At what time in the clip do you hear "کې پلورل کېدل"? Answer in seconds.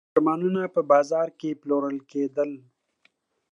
1.39-2.51